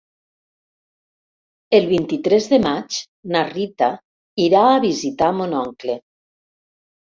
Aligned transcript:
El 1.79 1.85
vint-i-tres 1.91 2.49
de 2.55 2.59
maig 2.65 2.99
na 3.37 3.45
Rita 3.53 3.91
irà 4.49 4.65
a 4.73 4.83
visitar 4.89 5.31
mon 5.45 5.57
oncle. 5.63 6.01